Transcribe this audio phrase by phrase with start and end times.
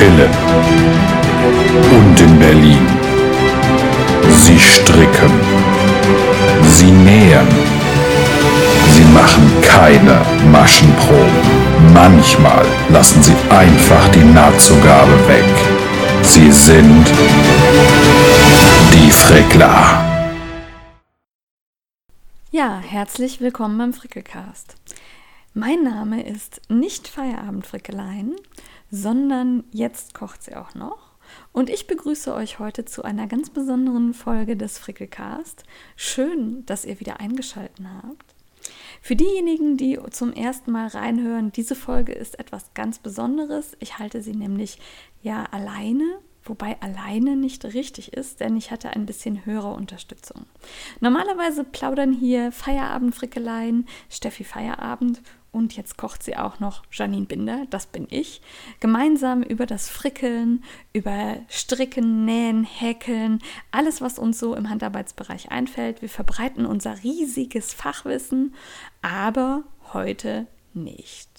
[0.00, 0.34] Philipp.
[1.92, 2.86] Und in Berlin.
[4.30, 5.30] Sie stricken.
[6.62, 7.46] Sie nähen.
[8.94, 11.92] Sie machen keine Maschenproben.
[11.92, 15.52] Manchmal lassen sie einfach die Nahtzugabe weg.
[16.22, 17.06] Sie sind
[18.94, 20.02] die Frickler.
[22.50, 24.76] Ja, herzlich willkommen beim Frickelcast.
[25.52, 28.36] Mein Name ist nicht Feierabendfrickeleien,
[28.90, 31.10] sondern jetzt kocht sie auch noch.
[31.52, 35.64] Und ich begrüße euch heute zu einer ganz besonderen Folge des Frickelcast.
[35.94, 38.34] Schön, dass ihr wieder eingeschaltet habt.
[39.00, 43.76] Für diejenigen, die zum ersten Mal reinhören, diese Folge ist etwas ganz Besonderes.
[43.80, 44.78] Ich halte sie nämlich
[45.22, 50.46] ja alleine wobei alleine nicht richtig ist, denn ich hatte ein bisschen höhere Unterstützung.
[51.00, 57.86] Normalerweise plaudern hier Feierabendfrickeleien, Steffi Feierabend und jetzt kocht sie auch noch Janine Binder, das
[57.86, 58.40] bin ich,
[58.78, 66.02] gemeinsam über das Frickeln, über Stricken, Nähen, Häkeln, alles, was uns so im Handarbeitsbereich einfällt.
[66.02, 68.54] Wir verbreiten unser riesiges Fachwissen,
[69.02, 71.29] aber heute nicht.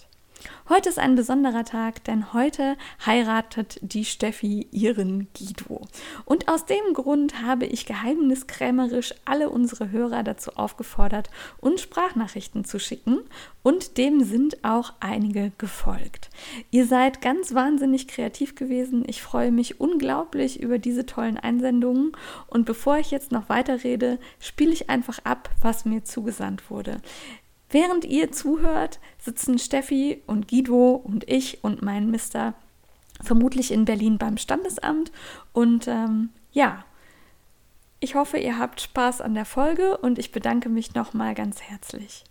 [0.70, 5.82] Heute ist ein besonderer Tag, denn heute heiratet die Steffi ihren Guido.
[6.26, 12.80] Und aus dem Grund habe ich geheimniskrämerisch alle unsere Hörer dazu aufgefordert, uns Sprachnachrichten zu
[12.80, 13.20] schicken.
[13.64, 16.30] Und dem sind auch einige gefolgt.
[16.72, 19.04] Ihr seid ganz wahnsinnig kreativ gewesen.
[19.08, 22.14] Ich freue mich unglaublich über diese tollen Einsendungen.
[22.48, 27.02] Und bevor ich jetzt noch weiter rede, spiele ich einfach ab, was mir zugesandt wurde.
[27.72, 32.54] Während ihr zuhört, sitzen Steffi und Guido und ich und mein Mister
[33.22, 35.12] vermutlich in Berlin beim Standesamt.
[35.54, 36.84] Und ähm, ja,
[38.00, 42.26] ich hoffe, ihr habt Spaß an der Folge und ich bedanke mich nochmal ganz herzlich.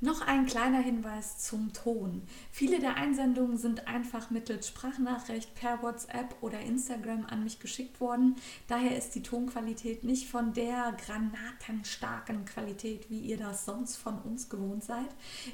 [0.00, 2.22] Noch ein kleiner Hinweis zum Ton.
[2.52, 8.36] Viele der Einsendungen sind einfach mittels Sprachnachricht per WhatsApp oder Instagram an mich geschickt worden.
[8.68, 14.48] Daher ist die Tonqualität nicht von der granatenstarken Qualität, wie ihr das sonst von uns
[14.48, 15.08] gewohnt seid.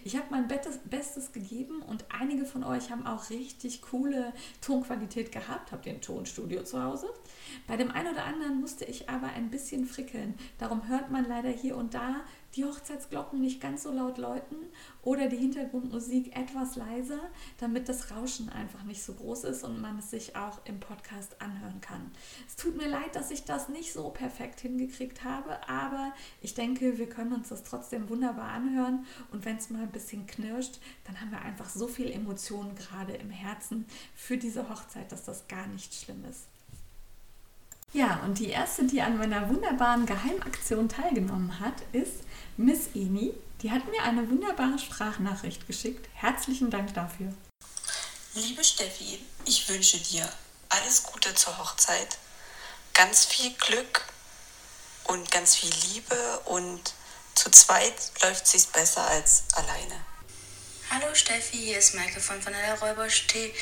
[0.05, 5.73] Ich habe mein Bestes gegeben und einige von euch haben auch richtig coole Tonqualität gehabt.
[5.73, 7.09] Habt ihr ein Tonstudio zu Hause?
[7.67, 10.35] Bei dem einen oder anderen musste ich aber ein bisschen frickeln.
[10.59, 12.17] Darum hört man leider hier und da
[12.57, 14.57] die Hochzeitsglocken nicht ganz so laut läuten
[15.03, 17.19] oder die Hintergrundmusik etwas leiser,
[17.59, 21.41] damit das Rauschen einfach nicht so groß ist und man es sich auch im Podcast
[21.41, 22.11] anhören kann.
[22.47, 26.99] Es tut mir leid, dass ich das nicht so perfekt hingekriegt habe, aber ich denke,
[26.99, 31.21] wir können uns das trotzdem wunderbar anhören und wenn es mal ein bisschen knirscht, dann
[31.21, 35.67] haben wir einfach so viel Emotionen gerade im Herzen für diese Hochzeit, dass das gar
[35.67, 36.54] nicht schlimm ist.
[37.95, 42.25] Ja, und die erste, die an meiner wunderbaren Geheimaktion teilgenommen hat, ist
[42.57, 43.33] Miss Eni.
[43.63, 46.09] Die hat mir eine wunderbare Sprachnachricht geschickt.
[46.15, 47.33] Herzlichen Dank dafür.
[48.35, 50.29] Liebe Steffi, ich wünsche dir
[50.71, 52.19] alles Gute zur Hochzeit,
[52.95, 54.03] ganz viel Glück
[55.05, 56.95] und ganz viel Liebe und
[57.37, 60.01] zu zweit läuft es besser als alleine.
[60.91, 63.55] Hallo Steffi, hier ist Maike von Vanilla Räuberstee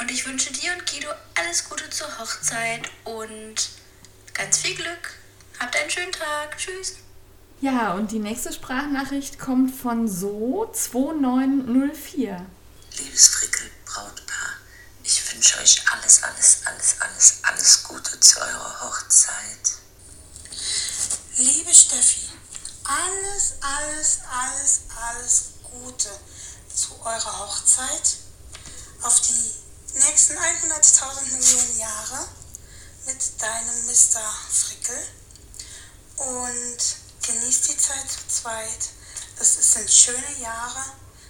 [0.00, 3.70] und ich wünsche dir und Guido alles Gute zur Hochzeit und
[4.34, 5.18] ganz viel Glück.
[5.58, 6.56] Habt einen schönen Tag.
[6.56, 6.96] Tschüss.
[7.60, 12.46] Ja, und die nächste Sprachnachricht kommt von So 2904.
[12.96, 14.58] Liebes Frickel Brautpaar,
[15.02, 19.72] ich wünsche euch alles, alles, alles, alles, alles Gute zu eurer Hochzeit.
[21.36, 22.28] Liebe Steffi,
[22.84, 26.10] alles, alles, alles, alles Gute
[26.72, 28.18] zu eurer Hochzeit
[29.02, 29.57] auf die
[29.98, 32.28] nächsten 100.000 Millionen Jahre
[33.06, 34.22] mit deinem Mr.
[34.50, 35.06] Frickel
[36.16, 36.78] und
[37.26, 38.90] genießt die Zeit zu zweit.
[39.40, 40.84] Es sind schöne Jahre.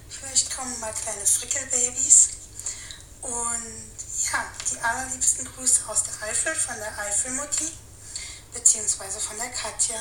[0.09, 2.31] Vielleicht kommen mal kleine Frickelbabys.
[3.23, 7.73] Und ja, die allerliebsten Grüße aus der Eifel von der Eifelmutti
[8.53, 10.01] beziehungsweise von der Katja.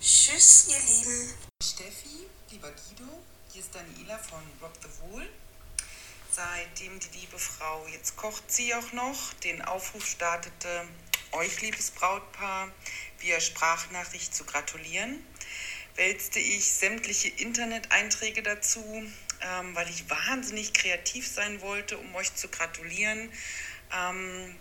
[0.00, 1.34] Tschüss, ihr Lieben.
[1.62, 3.04] Steffi, lieber Guido,
[3.50, 5.28] hier ist Daniela von Rock the Wool.
[6.38, 10.86] Seitdem die liebe Frau, jetzt kocht sie auch noch, den Aufruf startete,
[11.32, 12.70] euch, liebes Brautpaar,
[13.18, 15.26] via Sprachnachricht zu gratulieren.
[15.96, 18.84] Wälzte ich sämtliche Internet-Einträge dazu,
[19.40, 23.32] ähm, weil ich wahnsinnig kreativ sein wollte, um euch zu gratulieren.
[23.92, 24.56] Ähm,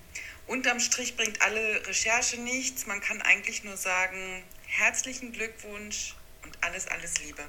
[0.47, 2.87] unterm Strich bringt alle Recherche nichts.
[2.87, 7.47] Man kann eigentlich nur sagen, herzlichen Glückwunsch und alles, alles Liebe.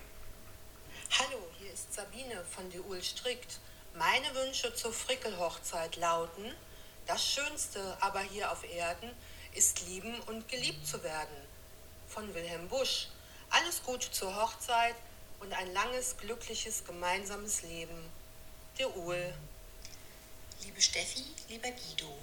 [1.19, 3.59] Hallo, hier ist Sabine von der Uhl Strickt.
[3.99, 6.55] Meine Wünsche zur Frickelhochzeit lauten,
[7.09, 9.11] das Schönste aber hier auf Erden
[9.55, 11.37] ist lieben und geliebt zu werden.
[12.07, 13.09] Von Wilhelm Busch.
[13.51, 14.95] Alles Gute zur Hochzeit
[15.41, 18.09] und ein langes, glückliches gemeinsames Leben.
[18.79, 19.35] Der Uhl.
[20.61, 22.17] Liebe Steffi, lieber Guido,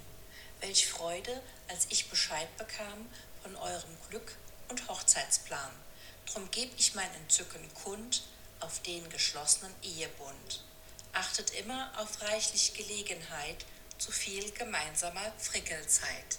[0.60, 3.06] welch Freude, als ich Bescheid bekam
[3.42, 4.34] von eurem Glück
[4.68, 5.72] und Hochzeitsplan.
[6.24, 8.22] Drum geb ich mein Entzücken kund
[8.60, 10.64] auf den geschlossenen Ehebund.
[11.18, 13.64] Achtet immer auf reichlich Gelegenheit
[13.96, 16.38] zu viel gemeinsamer Frickelzeit.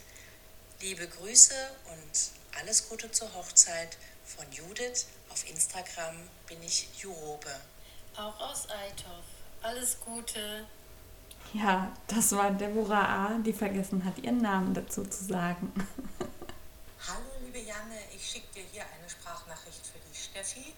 [0.82, 1.56] Liebe Grüße
[1.88, 5.08] und alles Gute zur Hochzeit von Judith.
[5.32, 6.16] Auf Instagram
[6.48, 7.60] bin ich Jurobe.
[8.18, 9.26] Auch aus Eithoff.
[9.64, 10.68] Alles Gute.
[11.54, 15.74] Ja, das war Deborah A., die vergessen hat, ihren Namen dazu zu sagen.
[17.08, 20.72] Hallo, liebe Janne, ich schicke dir hier eine Sprachnachricht für die Steffi.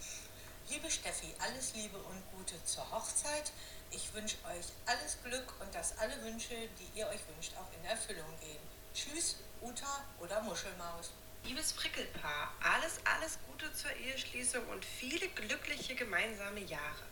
[0.69, 3.51] Liebe Steffi, alles Liebe und Gute zur Hochzeit.
[3.89, 7.85] Ich wünsche euch alles Glück und dass alle Wünsche, die ihr euch wünscht, auch in
[7.89, 8.59] Erfüllung gehen.
[8.93, 11.09] Tschüss, Uta oder Muschelmaus.
[11.43, 17.03] Liebes Frickelpaar, alles, alles Gute zur Eheschließung und viele glückliche gemeinsame Jahre.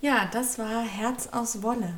[0.00, 1.94] Ja, das war Herz aus Wolle.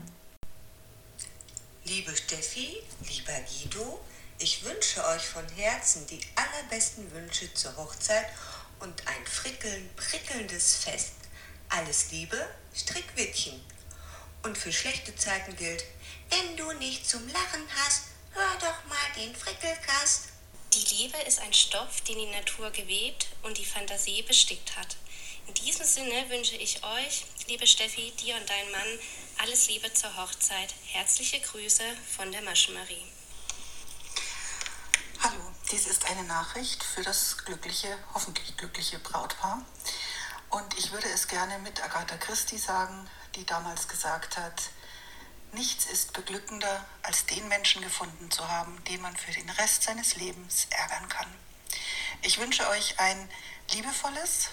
[1.85, 4.01] Liebe Steffi, lieber Guido,
[4.39, 11.15] ich wünsche euch von Herzen die allerbesten Wünsche zur Hochzeit und ein frickeln, prickelndes Fest.
[11.69, 13.61] Alles Liebe, Strickwittchen.
[14.43, 15.85] Und für schlechte Zeiten gilt,
[16.31, 20.29] wenn du nicht zum Lachen hast, hör doch mal den Frickelcast.
[20.73, 24.97] Die Liebe ist ein Stoff, den die Natur gewebt und die Fantasie bestickt hat.
[25.47, 28.99] In diesem Sinne wünsche ich euch, liebe Steffi, dir und dein Mann,
[29.39, 30.75] alles Liebe zur Hochzeit.
[30.87, 31.85] Herzliche Grüße
[32.17, 33.05] von der Maschenmarie.
[35.73, 39.65] Dies ist eine Nachricht für das glückliche, hoffentlich glückliche Brautpaar.
[40.49, 44.71] Und ich würde es gerne mit Agatha Christie sagen, die damals gesagt hat,
[45.51, 50.15] nichts ist beglückender, als den Menschen gefunden zu haben, den man für den Rest seines
[50.15, 51.35] Lebens ärgern kann.
[52.23, 53.29] Ich wünsche euch ein
[53.73, 54.51] liebevolles,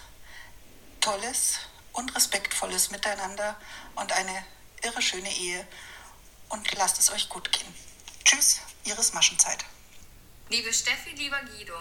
[0.99, 1.59] tolles
[1.91, 3.55] und respektvolles Miteinander
[3.95, 4.43] und eine
[4.81, 5.67] irre schöne Ehe
[6.49, 7.75] und lasst es euch gut gehen.
[8.25, 9.63] Tschüss, Iris Maschenzeit.
[10.53, 11.73] Liebe Steffi, lieber Guido,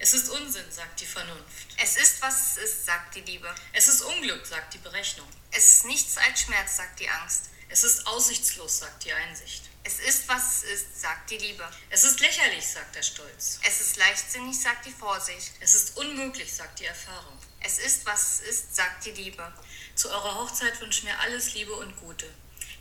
[0.00, 1.68] Es ist Unsinn, sagt die Vernunft.
[1.80, 3.54] es ist, was es ist, sagt die Liebe.
[3.72, 5.28] Es ist Unglück, sagt die Berechnung.
[5.52, 7.50] Es ist nichts als Schmerz, sagt die Angst.
[7.68, 9.62] Es ist aussichtslos, sagt die Einsicht.
[9.84, 11.64] Es ist, was es ist, sagt die Liebe.
[11.90, 13.60] Es ist lächerlich, sagt der Stolz.
[13.62, 15.52] Es ist leichtsinnig, sagt die Vorsicht.
[15.60, 17.38] Es ist unmöglich, sagt die Erfahrung.
[17.60, 19.52] Es ist, was es ist, sagt die Liebe.
[19.94, 22.28] Zu eurer Hochzeit wünschen wir alles Liebe und Gute.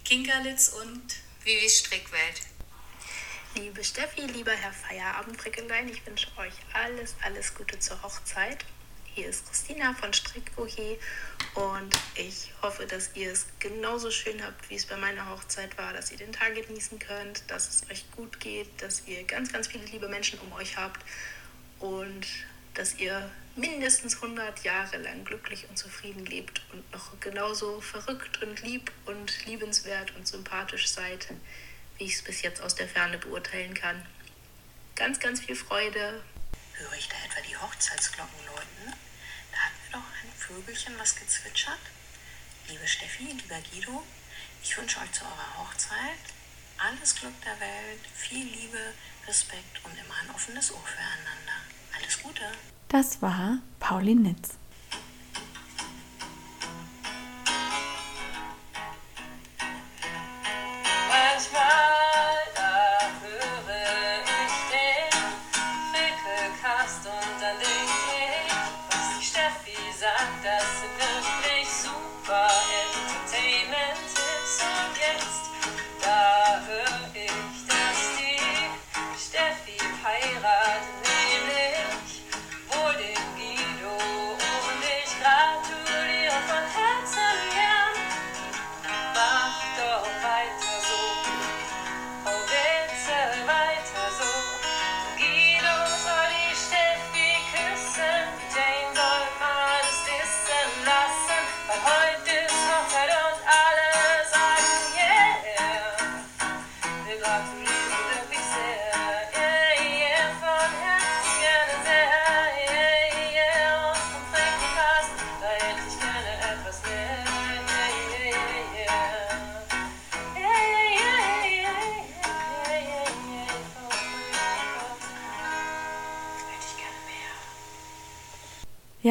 [0.03, 1.13] Kinkerlitz und
[1.43, 2.41] Vivis Strickwelt.
[3.55, 8.63] Liebe Steffi, lieber Herr Feierabendfrickelein, ich wünsche euch alles, alles Gute zur Hochzeit.
[9.13, 10.97] Hier ist Christina von Strickwohe
[11.55, 15.91] und ich hoffe, dass ihr es genauso schön habt, wie es bei meiner Hochzeit war,
[15.91, 19.67] dass ihr den Tag genießen könnt, dass es euch gut geht, dass ihr ganz, ganz
[19.67, 21.05] viele liebe Menschen um euch habt
[21.79, 22.25] und
[22.73, 28.61] dass ihr mindestens 100 Jahre lang glücklich und zufrieden lebt und noch genauso verrückt und
[28.61, 31.27] lieb und liebenswert und sympathisch seid,
[32.01, 34.03] wie ich es bis jetzt aus der Ferne beurteilen kann.
[34.95, 36.23] Ganz, ganz viel Freude.
[36.73, 38.97] Höre ich da etwa die Hochzeitsglocken läuten?
[39.51, 41.77] Da hatten wir doch ein Vögelchen, was gezwitschert.
[42.67, 44.01] Liebe Steffi, lieber Guido,
[44.63, 46.17] ich wünsche euch zu eurer Hochzeit
[46.79, 48.79] alles Glück der Welt, viel Liebe,
[49.27, 51.61] Respekt und immer ein offenes Ohr füreinander.
[51.95, 52.41] Alles Gute.
[52.87, 54.57] Das war Pauline Nitz.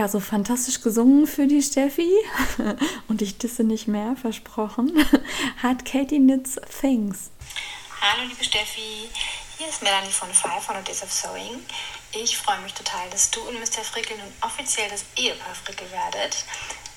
[0.01, 2.11] Ja, so fantastisch gesungen für die Steffi.
[3.09, 4.91] Und ich disse nicht mehr, versprochen.
[5.63, 7.29] Hat Katie Nitz Things.
[8.01, 9.11] Hallo liebe Steffi,
[9.59, 11.63] hier ist Melanie von Five von Days of Sewing.
[12.13, 13.85] Ich freue mich total, dass du und Mr.
[13.85, 16.47] Frickel nun offiziell das Ehepaar Frickel werdet.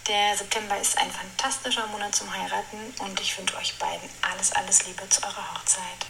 [0.07, 4.87] Der September ist ein fantastischer Monat zum Heiraten und ich wünsche euch beiden alles, alles
[4.87, 6.07] Liebe zu eurer Hochzeit.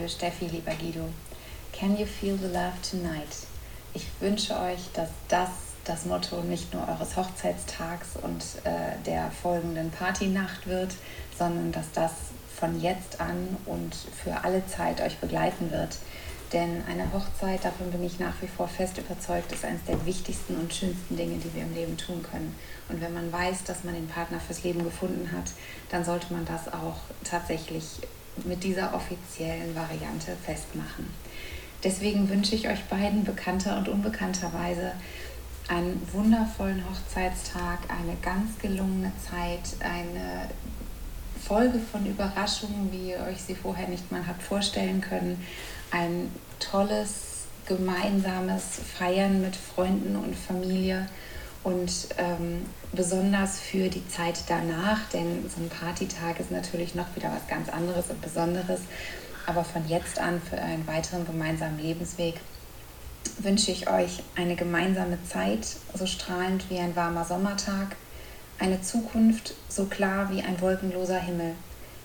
[0.00, 1.10] Liebe Steffi, lieber Guido,
[1.72, 3.28] can you feel the love tonight?
[3.92, 5.50] Ich wünsche euch, dass das
[5.84, 10.94] das Motto nicht nur eures Hochzeitstags und äh, der folgenden Partynacht wird,
[11.38, 12.12] sondern dass das
[12.54, 15.98] von jetzt an und für alle Zeit euch begleiten wird.
[16.54, 20.56] Denn eine Hochzeit, davon bin ich nach wie vor fest überzeugt, ist eines der wichtigsten
[20.56, 22.54] und schönsten Dinge, die wir im Leben tun können.
[22.88, 25.52] Und wenn man weiß, dass man den Partner fürs Leben gefunden hat,
[25.90, 28.00] dann sollte man das auch tatsächlich
[28.46, 31.08] mit dieser offiziellen Variante festmachen.
[31.82, 34.92] Deswegen wünsche ich euch beiden bekannter und unbekannterweise
[35.68, 40.48] einen wundervollen Hochzeitstag, eine ganz gelungene Zeit, eine
[41.40, 45.42] Folge von Überraschungen, wie ihr euch sie vorher nicht mal habt vorstellen können,
[45.90, 51.06] ein tolles gemeinsames Feiern mit Freunden und Familie
[51.62, 57.30] und ähm, besonders für die Zeit danach, denn so ein Partytag ist natürlich noch wieder
[57.32, 58.80] was ganz anderes und Besonderes.
[59.46, 62.40] Aber von jetzt an für einen weiteren gemeinsamen Lebensweg
[63.38, 67.96] wünsche ich euch eine gemeinsame Zeit, so strahlend wie ein warmer Sommertag,
[68.58, 71.54] eine Zukunft so klar wie ein wolkenloser Himmel,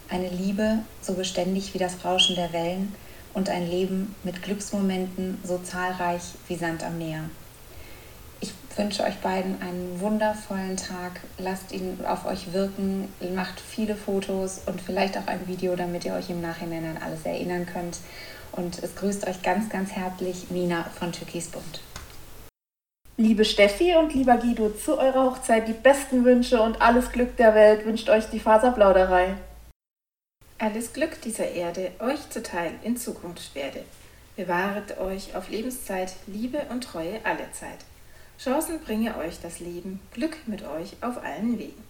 [0.09, 2.93] eine Liebe so beständig wie das Rauschen der Wellen
[3.33, 7.25] und ein Leben mit Glücksmomenten so zahlreich wie Sand am Meer
[8.77, 11.21] wünsche euch beiden einen wundervollen Tag.
[11.37, 16.13] Lasst ihn auf euch wirken, macht viele Fotos und vielleicht auch ein Video, damit ihr
[16.13, 17.97] euch im Nachhinein an alles erinnern könnt.
[18.51, 21.81] Und es grüßt euch ganz, ganz herzlich Nina von Türkisbund.
[23.17, 27.55] Liebe Steffi und lieber Guido, zu eurer Hochzeit die besten Wünsche und alles Glück der
[27.55, 29.35] Welt wünscht euch die Faserplauderei.
[30.57, 33.83] Alles Glück dieser Erde euch zuteil in Zukunft werde.
[34.35, 37.79] Bewahret euch auf Lebenszeit Liebe und Treue alle Zeit.
[38.37, 41.81] Chancen bringe euch das Leben, Glück mit euch auf allen Wegen.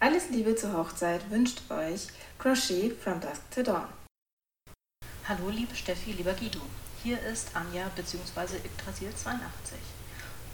[0.00, 3.86] Alles Liebe zur Hochzeit wünscht euch Crochet from Dusk to Dawn.
[5.28, 6.60] Hallo liebe Steffi, lieber Guido.
[7.02, 8.56] Hier ist Anja bzw.
[8.64, 9.78] Yggdrasil 82.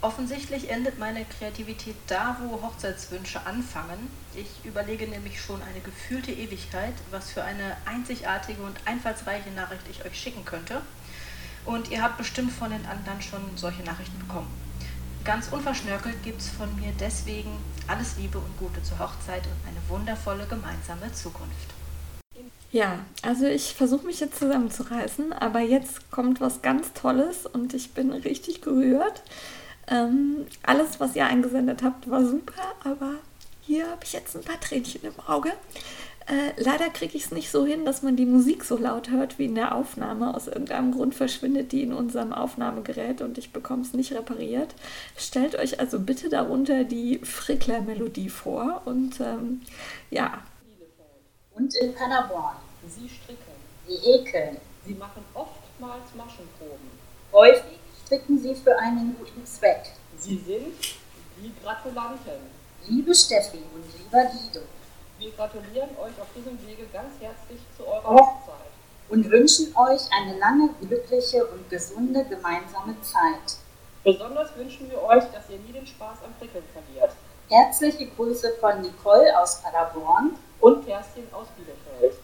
[0.01, 4.11] Offensichtlich endet meine Kreativität da, wo Hochzeitswünsche anfangen.
[4.35, 10.03] Ich überlege nämlich schon eine gefühlte Ewigkeit, was für eine einzigartige und einfallsreiche Nachricht ich
[10.03, 10.81] euch schicken könnte.
[11.65, 14.70] Und ihr habt bestimmt von den anderen schon solche Nachrichten bekommen.
[15.23, 17.51] Ganz unverschnörkelt gibt es von mir deswegen
[17.87, 21.73] alles Liebe und Gute zur Hochzeit und eine wundervolle gemeinsame Zukunft.
[22.71, 27.91] Ja, also ich versuche mich jetzt zusammenzureißen, aber jetzt kommt was ganz Tolles und ich
[27.91, 29.21] bin richtig gerührt.
[29.87, 33.15] Ähm, alles, was ihr eingesendet habt, war super, aber
[33.61, 35.51] hier habe ich jetzt ein paar Tränchen im Auge.
[36.31, 39.37] Äh, leider kriege ich es nicht so hin, dass man die Musik so laut hört
[39.37, 40.33] wie in der Aufnahme.
[40.33, 44.73] Aus irgendeinem Grund verschwindet die in unserem Aufnahmegerät und ich bekomme es nicht repariert.
[45.17, 49.61] Stellt euch also bitte darunter die Frickler-Melodie vor und ähm,
[50.09, 50.41] ja.
[51.53, 52.55] Und in Paderborn.
[52.87, 53.51] Sie stricken.
[53.85, 54.55] Sie häkeln.
[54.85, 56.91] Sie machen oftmals Maschenproben.
[57.33, 59.83] Häufig stricken Sie für einen guten Zweck.
[60.17, 60.79] Sie sind
[61.41, 62.39] die Gratulanten.
[62.87, 64.65] Liebe Steffi und lieber Guido.
[65.21, 68.17] Wir gratulieren euch auf diesem Wege ganz herzlich zu eurer Oh.
[68.17, 68.55] Hochzeit.
[69.07, 73.59] Und wünschen euch eine lange, glückliche und gesunde gemeinsame Zeit.
[74.03, 77.11] Besonders wünschen wir euch, dass ihr nie den Spaß am Prickeln verliert.
[77.49, 82.19] Herzliche Grüße von Nicole aus Paderborn Und Kerstin aus Bielefeld.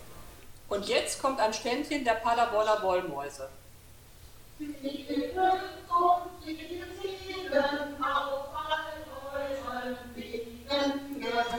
[0.67, 3.47] Und jetzt kommt ein Ständchen der Paderborner Wollmäuse.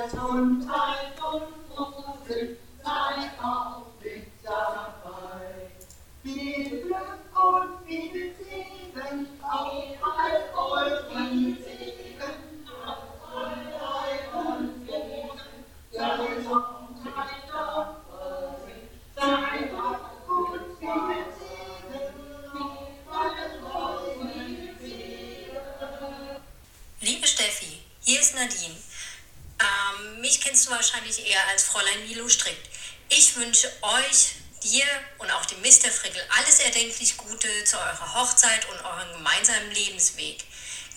[0.09, 0.88] Gesundheit und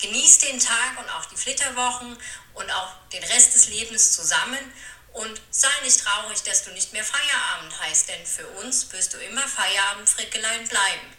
[0.02, 2.18] Genießt den Tag und auch die Flitterwochen
[2.54, 4.72] und auch den Rest des Lebens zusammen
[5.12, 9.18] Und sei nicht traurig, dass du nicht mehr Feierabend heißt, denn für uns wirst du
[9.18, 11.16] immer Feierabend-Frickelein bleiben.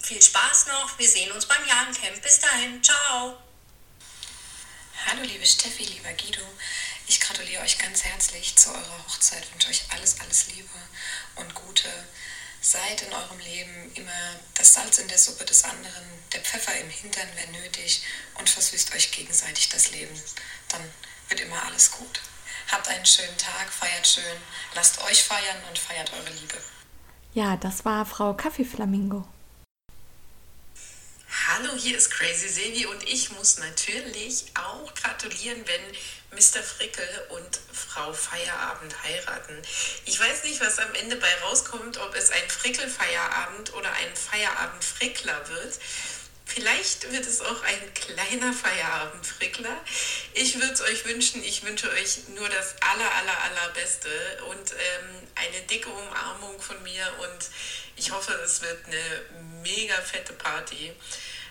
[0.00, 2.20] Viel Spaß noch, wir sehen uns beim Jahrencamp.
[2.22, 3.40] Bis dahin, ciao!
[5.06, 6.42] Hallo liebe Steffi, lieber Guido.
[7.06, 10.68] Ich gratuliere euch ganz herzlich zu eurer Hochzeit, wünsche euch alles, alles Liebe
[11.36, 11.88] und Gute.
[12.68, 14.10] Seid in eurem Leben immer
[14.54, 18.02] das Salz in der Suppe des anderen, der Pfeffer im Hintern, wenn nötig,
[18.40, 20.20] und versüßt euch gegenseitig das Leben.
[20.70, 20.80] Dann
[21.28, 22.20] wird immer alles gut.
[22.72, 24.40] Habt einen schönen Tag, feiert schön,
[24.74, 26.56] lasst euch feiern und feiert eure Liebe.
[27.34, 29.24] Ja, das war Frau Kaffeeflamingo.
[31.58, 36.62] Hallo, hier ist Crazy Silvi und ich muss natürlich auch gratulieren, wenn Mr.
[36.62, 39.62] Frickel und Frau Feierabend heiraten.
[40.04, 45.48] Ich weiß nicht, was am Ende bei rauskommt, ob es ein Frickel-Feierabend oder ein Feierabend-Frickler
[45.48, 45.78] wird.
[46.44, 49.80] Vielleicht wird es auch ein kleiner Feierabend-Frickler.
[50.34, 51.42] Ich würde es euch wünschen.
[51.42, 54.10] Ich wünsche euch nur das aller, aller, allerbeste
[54.50, 57.48] und ähm, eine dicke Umarmung von mir und
[57.96, 59.22] ich hoffe, es wird eine
[59.62, 60.92] mega fette Party.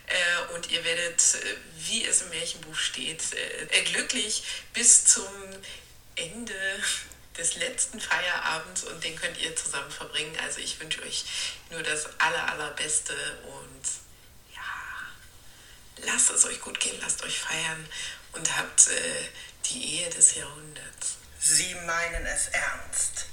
[0.07, 4.43] Äh, und ihr werdet, äh, wie es im Märchenbuch steht, äh, glücklich
[4.73, 5.27] bis zum
[6.15, 6.53] Ende
[7.37, 10.37] des letzten Feierabends und den könnt ihr zusammen verbringen.
[10.43, 11.25] Also ich wünsche euch
[11.69, 13.81] nur das aller, allerbeste und
[14.53, 17.89] ja, lasst es euch gut gehen, lasst euch feiern
[18.33, 19.29] und habt äh,
[19.65, 21.17] die Ehe des Jahrhunderts.
[21.39, 23.25] Sie meinen es ernst.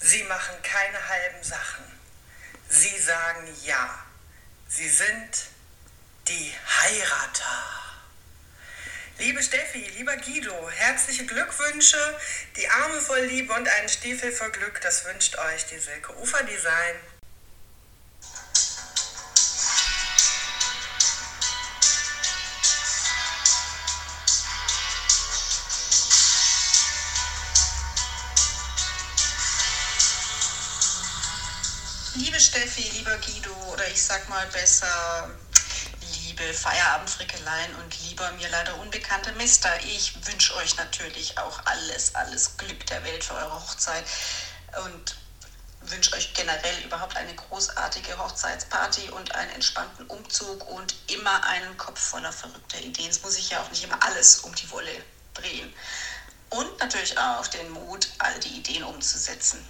[0.00, 1.84] Sie machen keine halben Sachen.
[2.68, 4.04] Sie sagen ja.
[4.68, 5.30] Sie sind
[6.28, 7.64] die Heirater.
[9.18, 12.18] Liebe Steffi, lieber Guido, herzliche Glückwünsche,
[12.56, 16.42] die Arme voll Liebe und einen Stiefel voll Glück, das wünscht euch die Silke Ufer
[16.44, 16.96] Design.
[32.14, 35.30] Liebe Steffi, lieber Guido, oder ich sag mal besser,
[36.36, 42.56] liebe Feierabendfrickeleien und lieber mir leider unbekannte Mister, ich wünsche euch natürlich auch alles, alles
[42.56, 44.04] Glück der Welt für eure Hochzeit
[44.84, 45.16] und
[45.82, 52.00] wünsche euch generell überhaupt eine großartige Hochzeitsparty und einen entspannten Umzug und immer einen Kopf
[52.00, 53.10] voller verrückter Ideen.
[53.10, 55.72] Es muss sich ja auch nicht immer alles um die Wolle drehen.
[56.50, 59.64] Und natürlich auch den Mut, all die Ideen umzusetzen.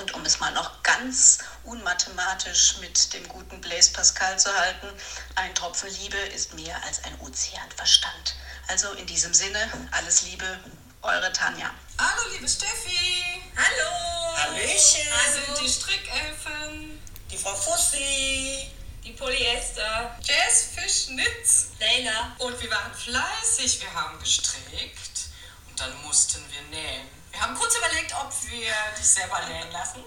[0.00, 4.88] Und um es mal noch ganz unmathematisch mit dem guten Blaise Pascal zu halten,
[5.34, 8.34] ein Tropfen Liebe ist mehr als ein Ozeanverstand.
[8.68, 9.58] Also in diesem Sinne,
[9.90, 10.58] alles Liebe,
[11.02, 11.70] eure Tanja.
[11.98, 13.42] Hallo, liebe Steffi.
[13.54, 14.36] Hallo.
[14.38, 15.06] Hallöchen.
[15.26, 17.02] Also die Strickelfen.
[17.30, 18.70] Die Frau Fussi.
[19.04, 20.18] Die Polyester.
[20.22, 21.72] Jess Fischnitz.
[21.78, 22.36] Leila.
[22.38, 23.82] Und wir waren fleißig.
[23.82, 25.28] Wir haben gestrickt.
[25.68, 27.19] Und dann mussten wir nähen.
[27.30, 30.04] Wir haben kurz überlegt, ob wir dich selber nähen lassen.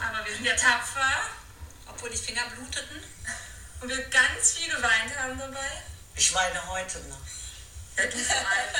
[0.00, 1.28] Aber wir sind ja tapfer.
[1.88, 3.02] Obwohl die Finger bluteten.
[3.80, 5.82] Und wir ganz viel geweint haben dabei.
[6.14, 7.18] Ich weine heute noch.
[7.98, 8.72] Ja, du vor allem.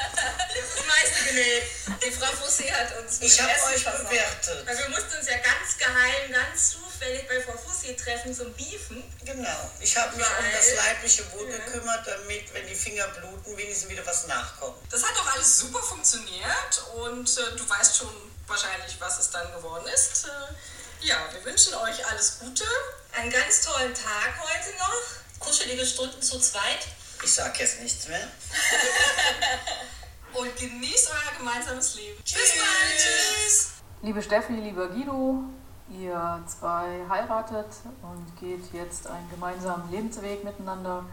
[0.55, 1.63] Die meiste genäht.
[2.05, 4.09] Die Frau Fussi hat uns mit Ich dem hab Essen euch versorgt.
[4.11, 4.67] bewertet.
[4.67, 9.03] Weil wir mussten uns ja ganz geheim, ganz zufällig bei Frau Fussi treffen zum Beefen.
[9.25, 9.71] Genau.
[9.81, 11.59] Ich habe mich um Weil- das leibliche Wohl Ja.
[11.59, 14.77] gekümmert, damit, wenn die Finger bluten, wenigstens wieder was nachkommt.
[14.91, 19.53] Das hat doch alles super funktioniert und äh, du weißt schon wahrscheinlich, was es dann
[19.53, 20.25] geworden ist.
[20.25, 22.65] Äh, ja, wir wünschen euch alles Gute.
[23.13, 25.03] Einen ganz tollen Tag heute noch.
[25.39, 26.87] Kuschelige Stunden zu zweit.
[27.25, 28.19] Ich sag jetzt nichts mehr.
[30.41, 32.19] Und genießt euer gemeinsames Leben.
[32.19, 32.99] Bis bald.
[32.99, 33.73] Tschüss.
[34.03, 35.45] Liebe Steffi, lieber Guido,
[35.91, 37.67] ihr zwei heiratet
[38.03, 41.05] und geht jetzt einen gemeinsamen Lebensweg miteinander.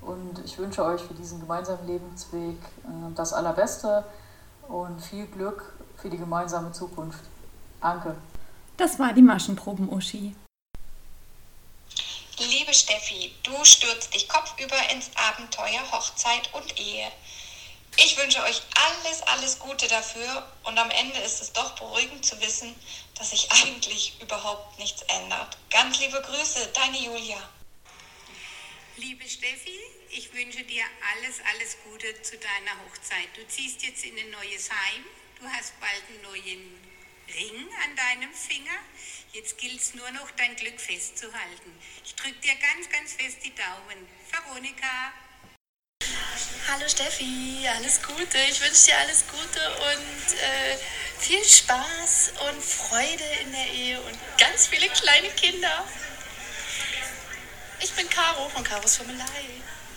[0.00, 4.04] Und ich wünsche euch für diesen gemeinsamen Lebensweg äh, das Allerbeste
[4.66, 7.22] und viel Glück für die gemeinsame Zukunft.
[7.80, 8.16] Danke.
[8.76, 10.34] Das war die Maschenproben-Uschi.
[12.50, 17.12] Liebe Steffi, du stürzt dich kopfüber ins Abenteuer Hochzeit und Ehe.
[17.96, 22.40] Ich wünsche euch alles, alles Gute dafür und am Ende ist es doch beruhigend zu
[22.40, 22.74] wissen,
[23.14, 25.56] dass sich eigentlich überhaupt nichts ändert.
[25.70, 27.48] Ganz liebe Grüße, deine Julia.
[28.96, 29.78] Liebe Steffi,
[30.10, 33.28] ich wünsche dir alles, alles Gute zu deiner Hochzeit.
[33.36, 35.04] Du ziehst jetzt in ein neues Heim.
[35.38, 36.92] Du hast bald einen neuen
[37.28, 38.78] Ring an deinem Finger.
[39.32, 41.72] Jetzt gilt es nur noch, dein Glück festzuhalten.
[42.04, 44.06] Ich drücke dir ganz, ganz fest die Daumen.
[44.30, 45.12] Veronika.
[46.68, 48.36] Hallo Steffi, alles Gute.
[48.50, 50.76] Ich wünsche dir alles Gute und äh,
[51.18, 55.88] viel Spaß und Freude in der Ehe und ganz viele kleine Kinder.
[57.80, 59.24] Ich bin Caro von Caros Formelei.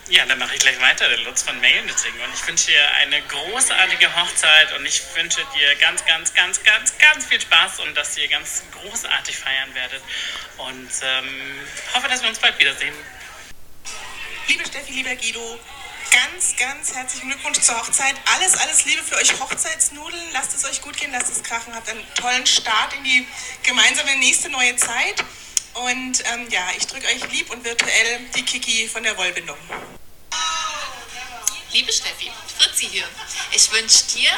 [0.08, 2.14] Ja, dann mache ich gleich weiter, der Lutz von Mailnitting.
[2.24, 6.96] Und ich wünsche dir eine großartige Hochzeit und ich wünsche dir ganz, ganz, ganz, ganz,
[7.00, 10.04] ganz viel Spaß und dass ihr ganz großartig feiern werdet.
[10.58, 12.94] Und ähm, hoffe, dass wir uns bald wiedersehen.
[14.48, 15.60] Liebe Steffi, lieber Guido,
[16.12, 18.14] ganz, ganz herzlichen Glückwunsch zur Hochzeit.
[18.36, 20.32] Alles, alles Liebe für euch Hochzeitsnudeln.
[20.34, 21.74] Lasst es euch gut gehen, lasst es krachen.
[21.74, 23.28] Habt einen tollen Start in die
[23.64, 25.24] gemeinsame nächste neue Zeit.
[25.74, 29.58] Und ähm, ja, ich drücke euch lieb und virtuell die Kiki von der Wollbindung.
[31.76, 33.04] Liebe Steffi, Fritzi hier.
[33.54, 34.32] Ich wünsche dir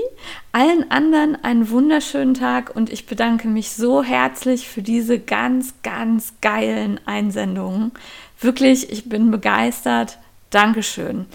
[0.50, 6.32] Allen anderen einen wunderschönen Tag und ich bedanke mich so herzlich für diese ganz, ganz
[6.40, 7.92] geilen Einsendungen.
[8.40, 10.18] Wirklich, ich bin begeistert.
[10.50, 11.26] Dankeschön.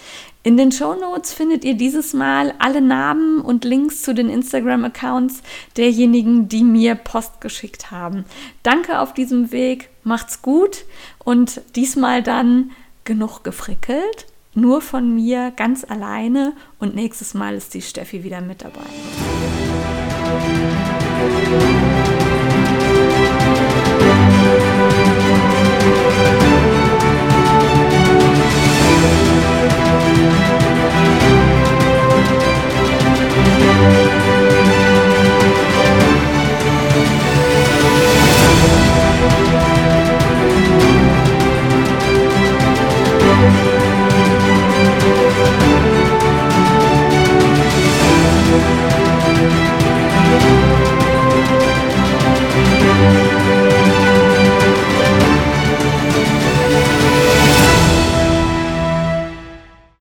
[0.42, 5.42] In den Show Notes findet ihr dieses Mal alle Namen und Links zu den Instagram-Accounts
[5.78, 8.26] derjenigen, die mir Post geschickt haben.
[8.62, 10.84] Danke auf diesem Weg, macht's gut
[11.24, 12.72] und diesmal dann
[13.04, 18.62] genug gefrickelt nur von mir ganz alleine und nächstes Mal ist die Steffi wieder mit
[18.62, 18.80] dabei.